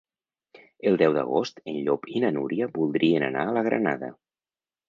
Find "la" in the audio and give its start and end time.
3.59-3.67